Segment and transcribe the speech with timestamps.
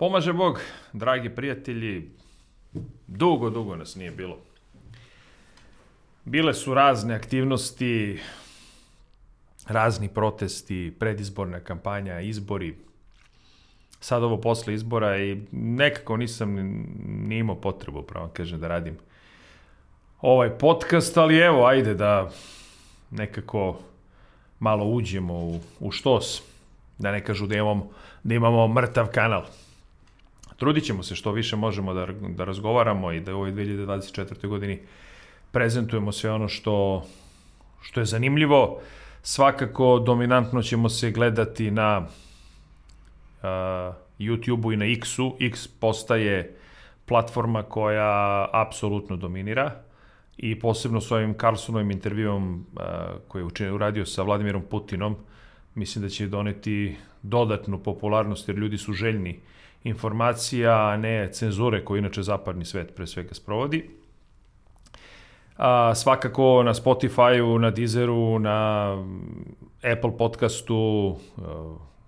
[0.00, 0.60] Pomaže Bog,
[0.92, 2.10] dragi prijatelji,
[3.06, 4.38] dugo, dugo nas nije bilo.
[6.24, 8.20] Bile su razne aktivnosti,
[9.66, 12.76] razni protesti, predizborna kampanja, izbori.
[14.00, 16.54] Sad ovo posle izbora i nekako nisam
[17.28, 18.96] ni imao potrebu, pravo kažem, da radim
[20.20, 22.30] ovaj podcast, ali evo, ajde da
[23.10, 23.78] nekako
[24.58, 26.42] malo uđemo u, u štos,
[26.98, 27.90] da ne kažu da imamo,
[28.22, 29.44] da imamo mrtav kanal.
[30.56, 34.46] Trudit ćemo se što više možemo da, da razgovaramo i da u ovoj 2024.
[34.46, 34.78] godini
[35.50, 37.04] prezentujemo sve ono što,
[37.82, 38.80] što je zanimljivo.
[39.22, 42.04] Svakako dominantno ćemo se gledati na uh,
[44.18, 45.36] YouTube-u i na X-u.
[45.40, 46.56] X postaje
[47.06, 49.82] platforma koja apsolutno dominira
[50.36, 52.82] i posebno s ovim Carlsonovim intervjuom uh,
[53.28, 55.16] koji je uradio sa Vladimirom Putinom,
[55.74, 59.40] mislim da će doneti dodatnu popularnost jer ljudi su željni
[59.84, 63.90] informacija, a ne cenzure koje inače zapadni svet pre svega sprovodi.
[65.56, 68.90] A, svakako na Spotify-u, na Deezeru, na
[69.92, 71.16] Apple podcastu,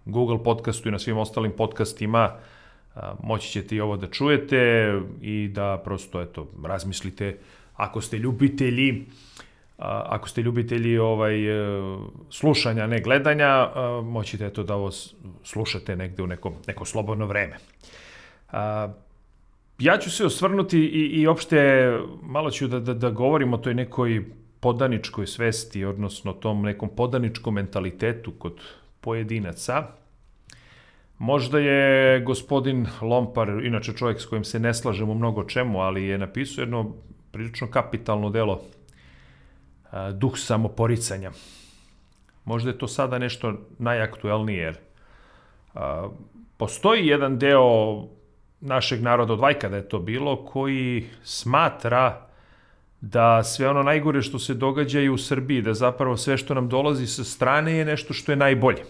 [0.05, 2.33] Google podcastu i na svim ostalim podcastima
[3.23, 7.39] moći ćete i ovo da čujete i da prosto eto razmislite
[7.75, 9.07] ako ste ljubitelji
[9.85, 11.99] ako ste ljubitelji ovaj e,
[12.31, 13.69] slušanja, ne gledanja,
[14.05, 14.91] moćete eto da ovo
[15.43, 17.57] slušate negde u neko, neko slobodno vreme.
[19.79, 21.91] Ja ću se osvrnuti i, i opšte
[22.23, 24.25] malo ću da, da, da govorim o toj nekoj
[24.61, 28.61] podaničkoj svesti, odnosno tom nekom podaničkom mentalitetu kod
[29.01, 29.87] pojedinaca.
[31.19, 36.05] Možda je gospodin Lompar, inače čovjek s kojim se ne slažem u mnogo čemu, ali
[36.05, 36.95] je napisao jedno
[37.33, 38.63] prilično kapitalno delo
[40.15, 41.31] duh samoporicanja.
[42.45, 44.77] Možda je to sada nešto najaktuelnije, jer
[45.75, 46.09] a,
[46.57, 48.05] postoji jedan deo
[48.61, 52.27] našeg naroda od vajka da je to bilo, koji smatra
[53.01, 56.69] da sve ono najgore što se događa i u Srbiji, da zapravo sve što nam
[56.69, 58.85] dolazi sa strane je nešto što je najbolje.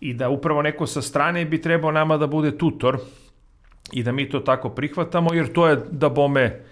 [0.00, 2.98] I da upravo neko sa strane bi trebao nama da bude tutor
[3.92, 6.64] i da mi to tako prihvatamo, jer to je da bome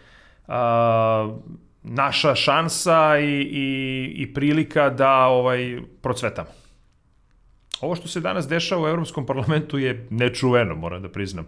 [0.49, 1.37] a,
[1.83, 6.49] naša šansa i, i, i prilika da ovaj procvetamo.
[7.81, 11.47] Ovo što se danas dešava u Evropskom parlamentu je nečuveno, moram da priznam.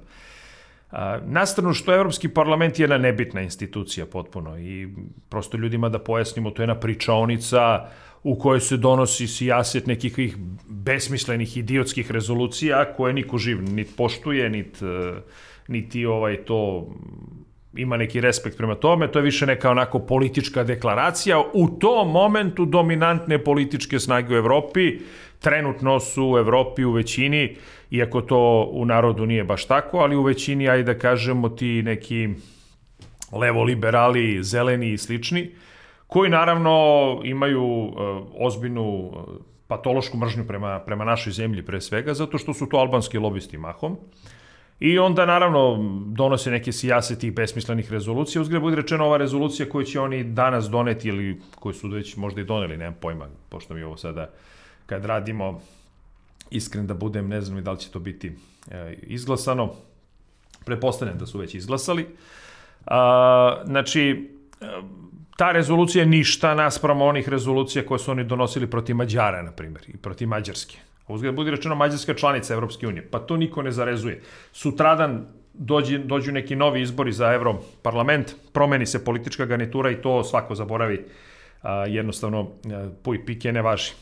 [1.25, 4.89] Nastrano što Evropski parlament je jedna nebitna institucija potpuno i
[5.29, 7.89] prosto ljudima da pojasnimo, to je jedna pričaonica
[8.23, 10.37] u kojoj se donosi sijaset nekih
[10.69, 14.85] besmislenih idiotskih rezolucija koje niko živ niti poštuje, niti,
[15.69, 16.89] niti ovaj to
[17.75, 21.43] ima neki respekt prema tome, to je više neka onako politička deklaracija.
[21.55, 24.99] U tom momentu dominantne političke snage u Evropi
[25.41, 27.57] trenutno su u Evropi u većini,
[27.91, 32.29] iako to u narodu nije baš tako, ali u većini, ajde da kažemo, ti neki
[33.33, 35.51] levo-liberali, zeleni i slični,
[36.07, 36.75] koji naravno
[37.25, 37.95] imaju uh,
[38.35, 39.13] ozbiljnu uh,
[39.67, 43.97] patološku mržnju prema, prema našoj zemlji pre svega, zato što su to albanski lobisti mahom.
[44.81, 48.43] I onda, naravno, donose neke sijase tih besmislenih rezolucija.
[48.43, 52.41] Uzgled budi rečeno, ova rezolucija koju će oni danas doneti ili koju su već možda
[52.41, 54.31] i doneli, nemam pojma, pošto mi ovo sada,
[54.87, 55.61] kad radimo,
[56.51, 58.33] iskren da budem, ne znam i da li će to biti
[58.71, 59.75] e, izglasano.
[60.65, 62.07] Prepostavljam da su već izglasali.
[62.87, 64.31] A, znači,
[64.61, 64.67] e,
[65.37, 69.85] ta rezolucija je ništa naspramo onih rezolucija koje su oni donosili protiv Mađara, na primjer,
[69.89, 70.79] i protiv Mađarske.
[71.09, 74.23] Uzgled budi rečeno Mađarska članica Evropske unije, pa to niko ne zarezuje.
[74.53, 80.55] Sutradan dođi, dođu neki novi izbori za Europarlament, promeni se politička garnitura i to svako
[80.55, 81.05] zaboravi,
[81.63, 83.93] a, jednostavno a, puj pike ne važi.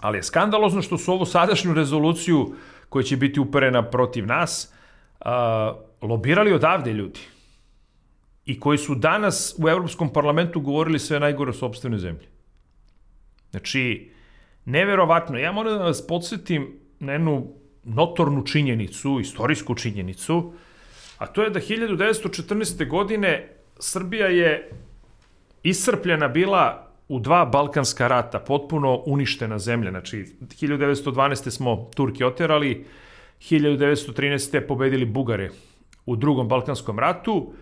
[0.00, 2.54] Ali je skandalozno što su ovu sadašnju rezoluciju
[2.88, 4.72] koja će biti uperena protiv nas
[5.20, 7.20] a, lobirali odavde ljudi
[8.46, 12.26] i koji su danas u Evropskom parlamentu govorili sve najgore o sobstvenoj zemlji.
[13.50, 14.10] Znači,
[14.64, 15.38] neverovatno.
[15.38, 17.52] Ja moram da vas podsjetim na jednu
[17.84, 20.52] notornu činjenicu, istorijsku činjenicu,
[21.18, 22.88] a to je da 1914.
[22.88, 23.48] godine
[23.78, 24.70] Srbija je
[25.62, 29.90] iscrpljena bila u dva Balkanska rata, potpuno uništena zemlja.
[29.90, 31.50] Znači, 1912.
[31.50, 32.84] smo Turki oterali,
[33.40, 34.66] 1913.
[34.66, 35.50] pobedili Bugare
[36.06, 37.52] u drugom Balkanskom ratu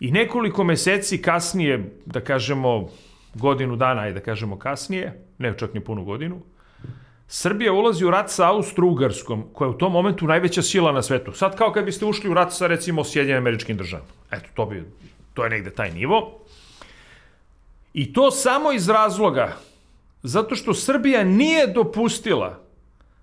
[0.00, 2.88] i nekoliko meseci kasnije, da kažemo
[3.34, 6.40] godinu dana, je da kažemo kasnije, ne čak ni punu godinu,
[7.28, 11.32] Srbija ulazi u rat sa Austro-Ugarskom, koja je u tom momentu najveća sila na svetu.
[11.32, 14.08] Sad kao kad biste ušli u rat sa recimo Sjedinjenim američkim državama.
[14.30, 14.84] Eto, to, bi,
[15.34, 16.40] to je negde taj nivo.
[17.94, 19.56] I to samo iz razloga
[20.22, 22.58] zato što Srbija nije dopustila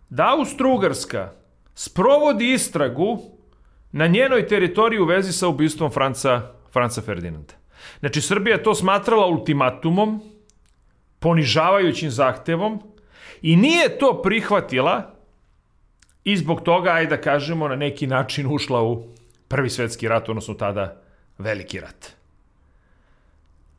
[0.10, 1.30] da Austro-Ugarska
[1.76, 3.20] sprovodi istragu
[3.92, 7.54] na njenoj teritoriji u vezi sa ubistvom Franca, Franca Ferdinanda.
[8.00, 10.22] Znači, Srbija je to smatrala ultimatumom,
[11.20, 12.82] ponižavajućim zahtevom
[13.42, 15.14] i nije to prihvatila
[16.24, 19.04] i zbog toga, ajde da kažemo, na neki način ušla u
[19.48, 21.02] prvi svetski rat, odnosno tada
[21.38, 22.16] veliki rat.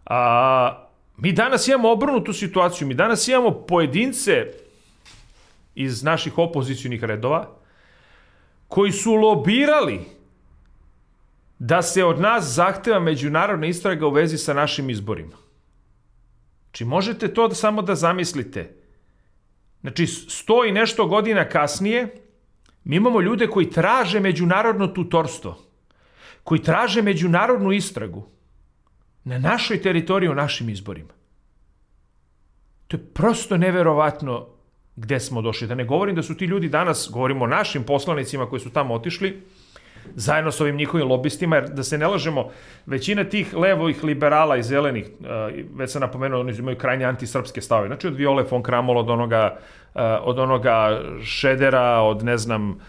[0.06, 4.46] A, mi danas imamo obrnutu situaciju, mi danas imamo pojedince
[5.74, 7.48] iz naših opozicijonih redova
[8.68, 10.17] koji su lobirali
[11.58, 15.36] da se od nas zahteva međunarodna istraga u vezi sa našim izborima.
[16.64, 18.74] Znači, možete to da samo da zamislite.
[19.80, 22.14] Znači, sto i nešto godina kasnije,
[22.84, 25.58] mi imamo ljude koji traže međunarodno tutorstvo,
[26.44, 28.26] koji traže međunarodnu istragu
[29.24, 31.12] na našoj teritoriji u našim izborima.
[32.88, 34.46] To je prosto neverovatno
[34.96, 35.66] gde smo došli.
[35.68, 38.94] Da ne govorim da su ti ljudi danas, govorimo o našim poslanicima koji su tamo
[38.94, 39.42] otišli,
[40.14, 42.50] zajedno s ovim njihovim lobistima, jer da se ne lažemo,
[42.86, 45.06] većina tih levojih liberala i zelenih,
[45.74, 49.58] već sam napomenuo, oni imaju krajnje antisrpske stave, znači od Viole von Kramol, od onoga,
[50.22, 52.80] od onoga Šedera, od ne znam,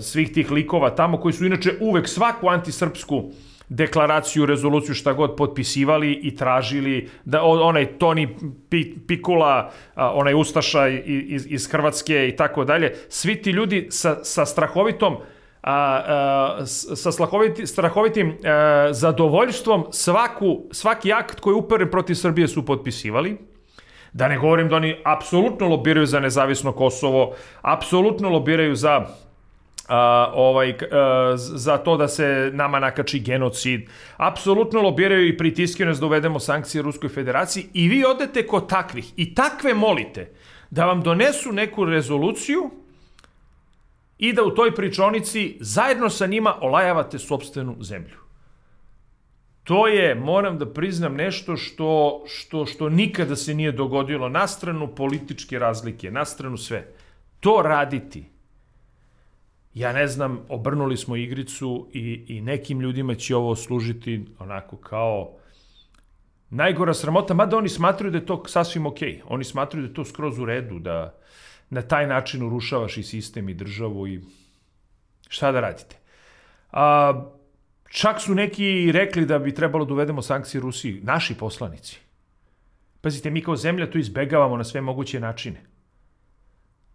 [0.00, 3.30] svih tih likova tamo koji su inače uvek svaku antisrpsku
[3.68, 8.36] deklaraciju, rezoluciju, šta god potpisivali i tražili da onaj Toni
[9.06, 15.16] Pikula, onaj Ustaša iz, iz Hrvatske i tako dalje, svi ti ljudi sa, sa strahovitom
[15.66, 22.66] a, a, sa strahoviti, strahovitim a, zadovoljstvom svaku, svaki akt koji uperen protiv Srbije su
[22.66, 23.36] potpisivali.
[24.12, 29.06] Da ne govorim da oni apsolutno lobiraju za nezavisno Kosovo, apsolutno lobiraju za
[29.88, 33.80] a, ovaj, a, za to da se nama nakači genocid.
[34.16, 39.12] Apsolutno lobiraju i pritiskaju nas da uvedemo sankcije Ruskoj federaciji i vi odete kod takvih
[39.16, 40.32] i takve molite
[40.70, 42.70] da vam donesu neku rezoluciju
[44.18, 48.16] i da u toj pričonici zajedno sa njima olajavate sobstvenu zemlju.
[49.64, 54.94] To je, moram da priznam, nešto što, što, što nikada se nije dogodilo na stranu
[54.94, 56.86] političke razlike, na stranu sve.
[57.40, 58.24] To raditi,
[59.74, 65.36] ja ne znam, obrnuli smo igricu i, i nekim ljudima će ovo služiti onako kao
[66.50, 69.12] najgora sramota, mada oni smatruju da je to sasvim okej.
[69.12, 69.20] Okay.
[69.28, 71.18] Oni smatruju da je to skroz u redu, da
[71.70, 74.20] na taj način urušavaš i sistem i državu i
[75.28, 75.96] šta da radite.
[76.72, 77.24] A,
[77.88, 81.98] čak su neki rekli da bi trebalo da uvedemo sankcije Rusiji, naši poslanici.
[83.00, 85.62] Pazite, mi kao zemlja to izbegavamo na sve moguće načine.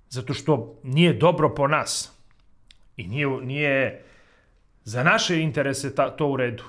[0.10, 2.12] Zato što nije dobro po nas.
[2.98, 4.04] I nije, nije
[4.84, 6.64] za naše interese ta, to u redu.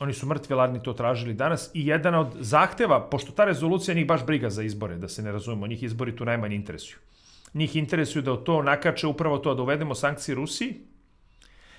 [0.00, 4.06] Oni su mrtvi ladni to tražili danas i jedan od zahteva, pošto ta rezolucija njih
[4.06, 6.98] baš briga za izbore, da se ne razumemo, njih izbori tu najmanje interesuju.
[7.54, 10.74] Njih interesuju da to nakače upravo to, da uvedemo sankcije Rusiji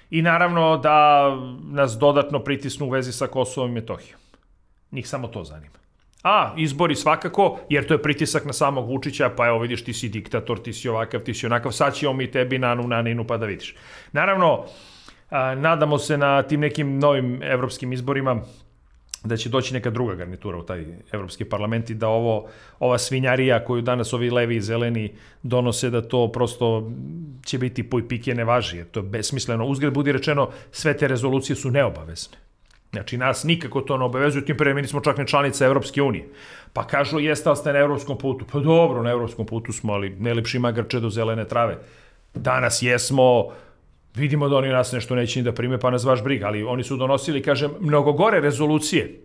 [0.09, 1.29] i naravno da
[1.71, 4.19] nas dodatno pritisnu u vezi sa Kosovom i Metohijom.
[4.91, 5.75] Njih samo to zanima.
[6.23, 10.09] A, izbori svakako, jer to je pritisak na samog Vučića, pa evo vidiš ti si
[10.09, 13.37] diktator, ti si ovakav, ti si onakav, sad ćemo mi tebi nanu na ninu pa
[13.37, 13.75] da vidiš.
[14.11, 14.65] Naravno,
[15.57, 18.41] nadamo se na tim nekim novim evropskim izborima
[19.25, 22.47] da će doći neka druga garnitura u taj evropski parlament i da ovo,
[22.79, 25.13] ova svinjarija koju danas ovi levi i zeleni
[25.43, 26.91] donose, da to prosto
[27.45, 28.45] će biti puj pike ne
[28.91, 29.65] to je besmisleno.
[29.65, 32.37] Uzgled budi rečeno, sve te rezolucije su neobavezne.
[32.91, 36.29] Znači, nas nikako to ne obavezuju, tim pre mi nismo čak ne članica Evropske unije.
[36.73, 38.45] Pa kažu, jeste li ste na evropskom putu?
[38.51, 41.77] Pa dobro, na evropskom putu smo, ali ne lepši magarče do zelene trave.
[42.33, 43.51] Danas jesmo,
[44.15, 46.83] vidimo da oni nas nešto neće ni da prime, pa nas vaš briga, ali oni
[46.83, 49.21] su donosili, kažem, mnogo gore rezolucije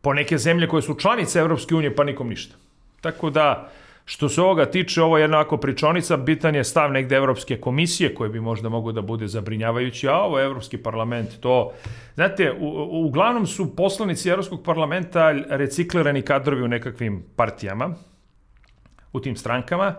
[0.00, 2.56] po neke zemlje koje su članice Evropske unije, pa nikom ništa.
[3.00, 3.70] Tako da,
[4.08, 8.30] Što se ovoga tiče, ovo je jednako pričonica, bitan je stav negde Evropske komisije, koje
[8.30, 11.72] bi možda mogo da bude zabrinjavajući, a ovo je Evropski parlament, to...
[12.14, 17.90] Znate, u, uglavnom su poslanici Evropskog parlamenta reciklirani kadrovi u nekakvim partijama,
[19.12, 19.94] u tim strankama,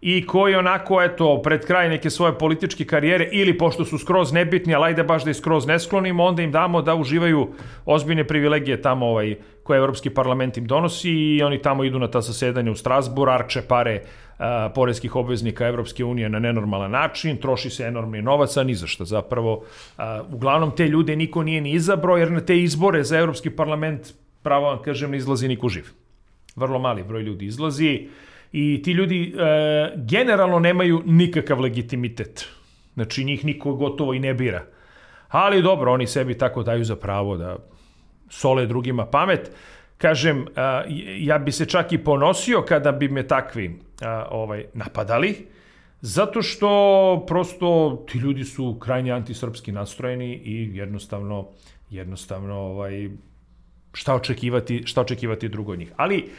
[0.00, 4.74] i koji onako, eto, pred kraj neke svoje političke karijere ili pošto su skroz nebitni,
[4.74, 7.48] ali ajde baš da ih skroz ne sklonimo, onda im damo da uživaju
[7.84, 12.20] ozbiljne privilegije tamo ovaj, koje Evropski parlament im donosi i oni tamo idu na ta
[12.20, 14.02] zasedanja u Strasbur, arče pare
[14.38, 18.86] a, porezkih obveznika Evropske unije na nenormalan način, troši se enormni novac, a ni za
[18.86, 19.64] šta zapravo.
[19.96, 24.14] A, uglavnom te ljude niko nije ni izabrao, jer na te izbore za Evropski parlament,
[24.42, 25.84] pravo vam kažem, ne izlazi niko živ.
[26.56, 28.08] Vrlo mali broj ljudi izlazi
[28.52, 32.48] i ti ljudi e, generalno nemaju nikakav legitimitet.
[32.94, 34.64] Znači njih niko gotovo i ne bira.
[35.28, 37.56] Ali dobro, oni sebi tako daju za pravo da
[38.28, 39.50] sole drugima pamet.
[39.98, 40.46] Kažem,
[41.18, 43.78] ja bi se čak i ponosio kada bi me takvi
[44.30, 45.46] ovaj napadali,
[46.00, 51.48] Zato što prosto ti ljudi su krajnje antisrpski nastrojeni i jednostavno
[51.90, 53.08] jednostavno ovaj
[53.92, 55.92] šta očekivati šta očekivati drugo od njih.
[55.96, 56.30] Ali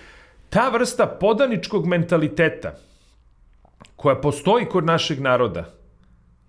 [0.50, 2.76] ta vrsta podaničkog mentaliteta
[3.96, 5.66] koja postoji kod našeg naroda,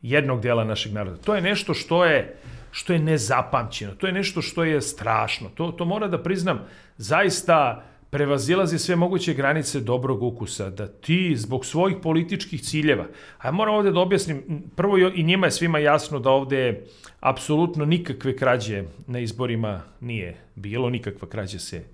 [0.02, 2.37] jednog dela našeg naroda, to je nešto što je
[2.71, 5.49] što je nezapamćeno, to je nešto što je strašno.
[5.54, 6.61] To, to mora da priznam,
[6.97, 13.07] zaista prevazilazi sve moguće granice dobrog ukusa, da ti zbog svojih političkih ciljeva,
[13.38, 16.87] a moram ovde da objasnim, prvo i njima je svima jasno da ovde
[17.21, 21.85] apsolutno nikakve krađe na izborima nije bilo, nikakva krađa se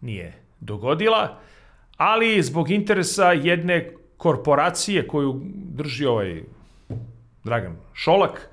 [0.00, 1.38] nije dogodila,
[1.96, 6.42] ali zbog interesa jedne korporacije koju drži ovaj
[7.44, 8.48] Dragan Šolak,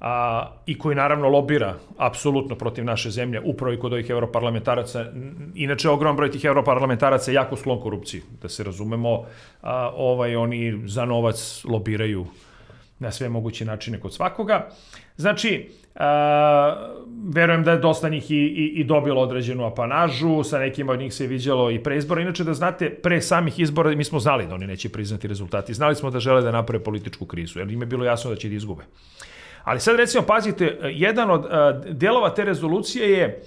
[0.00, 5.04] a, i koji naravno lobira apsolutno protiv naše zemlje, upravo i kod ovih europarlamentaraca.
[5.54, 9.24] Inače, ogrom broj tih europarlamentaraca je jako sklon korupciji, da se razumemo.
[9.62, 12.26] A, ovaj, oni za novac lobiraju
[12.98, 14.68] na sve moguće načine kod svakoga.
[15.16, 16.90] Znači, a,
[17.32, 21.14] verujem da je dosta njih i, i, i dobilo određenu apanažu, sa nekima od njih
[21.14, 22.22] se je viđalo i pre izbora.
[22.22, 25.74] Inače, da znate, pre samih izbora mi smo znali da oni neće priznati rezultati.
[25.74, 28.48] Znali smo da žele da naprave političku krizu, jer im je bilo jasno da će
[28.48, 28.84] da izgube.
[29.64, 31.46] Ali sad recimo, pazite, jedan od
[31.90, 33.42] delova te rezolucije je,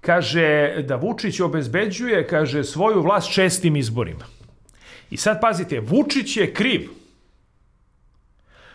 [0.00, 4.24] kaže, da Vučić obezbeđuje, kaže, svoju vlast čestim izborima.
[5.10, 6.88] I sad pazite, Vučić je kriv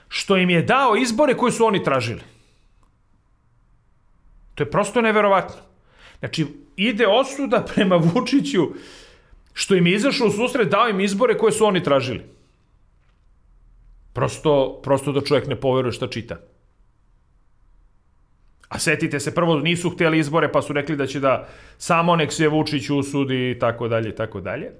[0.10, 2.22] što im je dao izbore koje su oni tražili.
[4.56, 5.62] To je prosto neverovatno.
[6.20, 6.46] Znači,
[6.76, 8.68] ide osuda prema Vučiću
[9.54, 12.24] što im je izašao u susret, dao im izbore koje su oni tražili.
[14.14, 16.38] Prosto, prosto da čovjek ne poveruje šta čita.
[18.70, 21.48] A setite se, prvo nisu hteli izbore, pa su rekli da će da
[21.78, 24.72] samo nek se Vučić usudi i tako dalje i tako dalje.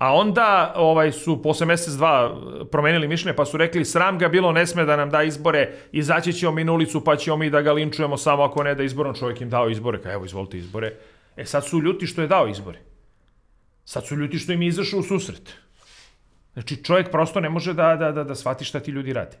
[0.00, 2.36] A onda ovaj su posle mesec dva
[2.70, 6.32] promenili mišljenje pa su rekli sram ga bilo ne sme da nam da izbore, izaći
[6.32, 9.14] ćemo mi na ulicu pa ćemo mi da ga linčujemo samo ako ne da izborom
[9.14, 10.00] čovjek im dao izbore.
[10.00, 10.94] Ka evo izvolite izbore.
[11.36, 12.78] E sad su ljuti što je dao izbore.
[13.84, 15.52] Sad su ljuti što im je izašao u susret.
[16.52, 19.36] Znači čovjek prosto ne može da, da, da, da shvati šta ti ljudi rade.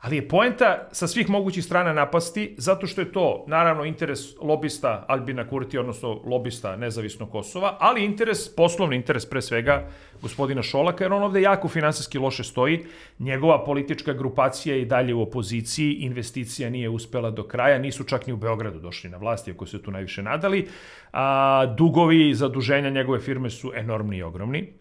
[0.00, 5.04] Ali je poenta sa svih mogućih strana napasti, zato što je to, naravno, interes lobista
[5.08, 9.88] Albina Kurti, odnosno lobista nezavisnog Kosova, ali interes, poslovni interes pre svega
[10.22, 12.84] gospodina Šolaka, jer on ovde jako finansijski loše stoji.
[13.18, 18.26] Njegova politička grupacija je i dalje u opoziciji, investicija nije uspela do kraja, nisu čak
[18.26, 20.68] ni u Beogradu došli na vlasti, ako se tu najviše nadali.
[21.12, 24.79] A, dugovi i zaduženja njegove firme su enormni i ogromni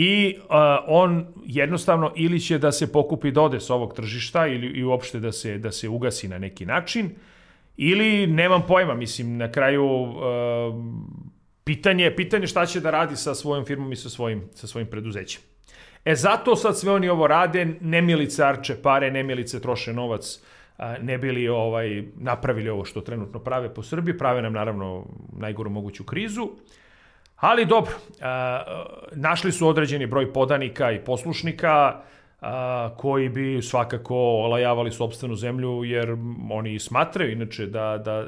[0.00, 0.44] i uh,
[0.86, 5.20] on jednostavno ili će da se pokupi da ode s ovog tržišta ili i uopšte
[5.20, 7.10] da se da se ugasi na neki način
[7.76, 10.14] ili nemam pojma, mislim na kraju uh,
[11.64, 15.42] pitanje pitanje šta će da radi sa svojom firmom i sa svojim sa svojim preduzećem.
[16.04, 20.40] E zato sad sve oni ovo rade, nemilice arče pare, nemilice troše novac,
[21.00, 26.04] ne bili ovaj napravili ovo što trenutno prave po Srbiji, prave nam naravno najgoru moguću
[26.04, 26.42] krizu.
[26.42, 26.50] Uh,
[27.40, 27.92] Ali dobro,
[29.12, 32.00] našli su određeni broj podanika i poslušnika
[32.96, 36.16] koji bi svakako olajavali sobstvenu zemlju, jer
[36.50, 38.26] oni smatraju inače da, da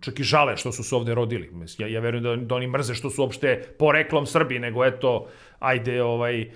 [0.00, 1.50] čak i žale što su se ovde rodili.
[1.78, 5.26] Ja, ja verujem da, da oni mrze što su uopšte poreklom Srbi, nego eto,
[5.58, 6.50] ajde, ovaj,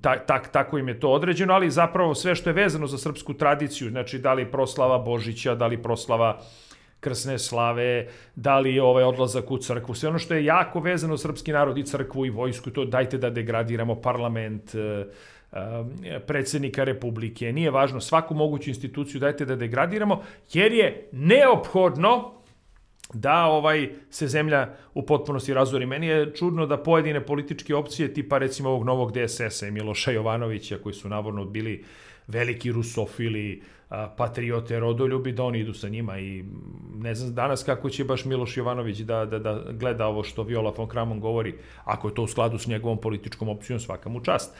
[0.00, 3.34] tak, tak, tako im je to određeno, ali zapravo sve što je vezano za srpsku
[3.34, 6.38] tradiciju, znači da li proslava Božića, da li proslava
[7.02, 8.06] krsne slave,
[8.36, 11.82] da li ovaj odlazak u crkvu, sve ono što je jako vezano srpski narod i
[11.82, 15.06] crkvu i vojsku, to dajte da degradiramo parlament, e,
[15.52, 22.41] e, predsednika Republike, nije važno, svaku moguću instituciju dajte da degradiramo, jer je neophodno
[23.12, 25.86] da ovaj se zemlja u potpunosti razori.
[25.86, 30.78] Meni je čudno da pojedine političke opcije, tipa recimo ovog novog DSS-a i Miloša Jovanovića,
[30.82, 31.84] koji su navodno bili
[32.26, 33.62] veliki rusofili,
[34.16, 36.44] patriote, rodoljubi, da oni idu sa njima i
[36.94, 40.72] ne znam danas kako će baš Miloš Jovanović da, da, da gleda ovo što Viola
[40.76, 41.54] von Kramon govori,
[41.84, 44.54] ako je to u skladu s njegovom političkom opcijom, svaka mu čast.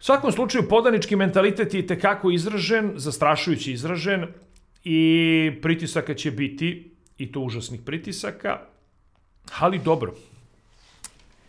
[0.00, 4.26] U svakom slučaju, podanički mentalitet je tekako izražen, zastrašujući izražen
[4.84, 8.58] i pritisaka će biti, i to užasnih pritisaka,
[9.58, 10.14] ali dobro,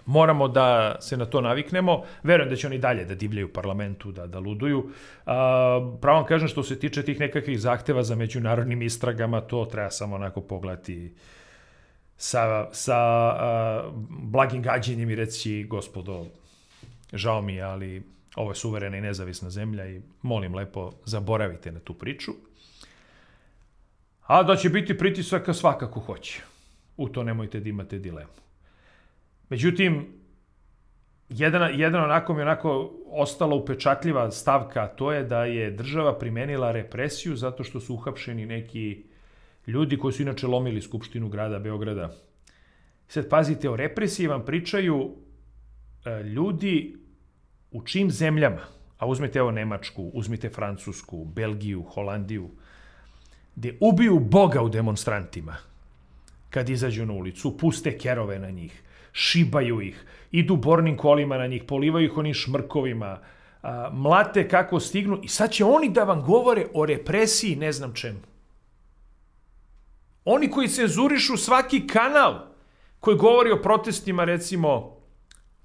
[0.05, 2.03] moramo da se na to naviknemo.
[2.23, 4.89] Verujem da će oni dalje da divljaju parlamentu, da, da luduju.
[5.25, 10.15] A, pravo kažem što se tiče tih nekakvih zahteva za međunarodnim istragama, to treba samo
[10.15, 11.13] onako pogledati
[12.17, 16.25] sa, sa a, blagim gađenjem i reći, gospodo,
[17.13, 18.03] žao mi ali
[18.35, 22.31] ovo je suverena i nezavisna zemlja i molim lepo, zaboravite na tu priču.
[24.29, 26.41] A da će biti pritisaka svakako hoće.
[26.97, 28.29] U to nemojte da imate dilemu.
[29.49, 30.05] Međutim,
[31.29, 37.35] jedan, jedan onako mi onako ostala upečatljiva stavka, to je da je država primenila represiju
[37.35, 39.03] zato što su uhapšeni neki
[39.67, 42.13] ljudi koji su inače lomili Skupštinu grada Beograda.
[43.07, 45.15] Sad pazite, o represiji vam pričaju
[46.05, 46.97] e, ljudi
[47.71, 48.61] u čim zemljama,
[48.97, 52.49] a uzmite evo Nemačku, uzmite Francusku, Belgiju, Holandiju,
[53.59, 55.57] gde ubiju Boga u demonstrantima
[56.49, 61.63] kad izađu na ulicu, puste kerove na njih, šibaju ih, idu bornim kolima na njih,
[61.63, 63.19] polivaju ih onim šmrkovima,
[63.61, 67.93] a, mlate kako stignu i sad će oni da vam govore o represiji ne znam
[67.93, 68.19] čemu.
[70.25, 72.39] Oni koji cenzurišu svaki kanal
[72.99, 74.97] koji govori o protestima recimo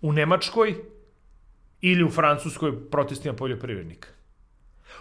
[0.01, 0.75] u Nemačkoj
[1.81, 4.09] ili u Francuskoj protestima poljoprivrednika.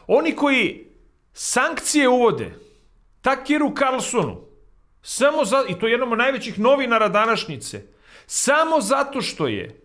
[0.08, 0.88] Oni koji
[1.34, 2.54] sankcije uvode
[3.24, 4.42] Takiru Carlsonu,
[5.02, 7.86] samo za, i to je jednom od najvećih novinara današnjice,
[8.26, 9.82] samo zato što je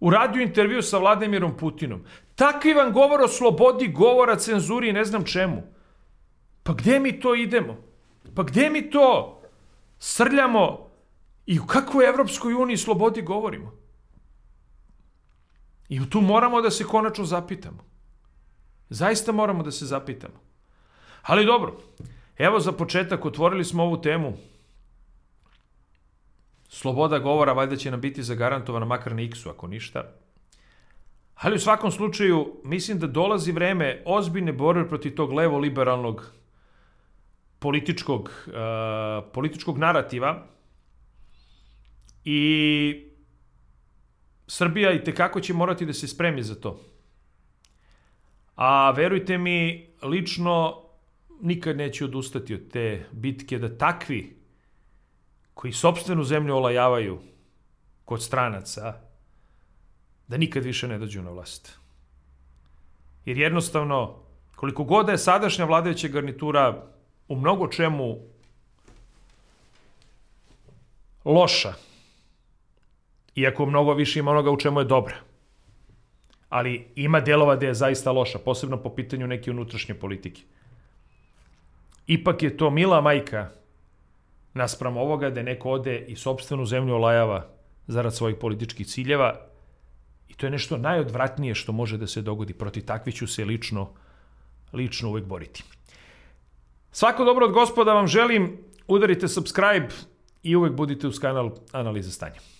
[0.00, 2.04] uradio intervju sa Vladimirom Putinom.
[2.34, 5.62] Takvi vam govor o slobodi govora, cenzuri i ne znam čemu.
[6.62, 7.76] Pa gde mi to idemo?
[8.34, 9.40] Pa gde mi to
[9.98, 10.90] srljamo
[11.46, 13.72] i u kakvoj Evropskoj uniji slobodi govorimo?
[15.88, 17.84] I tu moramo da se konačno zapitamo.
[18.88, 20.53] Zaista moramo da se zapitamo.
[21.24, 21.76] Ali dobro,
[22.38, 24.32] evo za početak otvorili smo ovu temu
[26.68, 30.04] sloboda govora valjda će nam biti zagarantovana makar na X-u, ako ništa.
[31.34, 36.32] Ali u svakom slučaju, mislim da dolazi vreme ozbiljne borbe protiv tog levo-liberalnog
[37.58, 38.52] političkog, uh,
[39.32, 40.46] političkog narativa
[42.24, 43.10] i
[44.46, 46.80] Srbija i tekako će morati da se spremi za to.
[48.56, 50.83] A verujte mi, lično
[51.44, 54.36] nikad neću odustati od te bitke da takvi
[55.54, 57.18] koji sobstvenu zemlju olajavaju
[58.04, 58.94] kod stranaca,
[60.28, 61.78] da nikad više ne dođu na vlast.
[63.24, 64.22] Jer jednostavno,
[64.56, 66.86] koliko god da je sadašnja vladajuća garnitura
[67.28, 68.18] u mnogo čemu
[71.24, 71.74] loša,
[73.34, 75.16] iako mnogo više ima onoga u čemu je dobra,
[76.48, 80.42] ali ima delova gde je zaista loša, posebno po pitanju neke unutrašnje politike.
[82.06, 83.50] Ipak je to mila majka
[84.54, 87.46] naspram ovoga da neko ode i sobstvenu zemlju olajava
[87.86, 89.40] zarad svojih političkih ciljeva
[90.28, 92.54] i to je nešto najodvratnije što može da se dogodi.
[92.54, 93.90] Proti takvi ću se lično,
[94.72, 95.64] lično uvek boriti.
[96.90, 99.88] Svako dobro od gospoda vam želim, udarite subscribe
[100.42, 102.53] i uvek budite uz kanal Analiza stanja.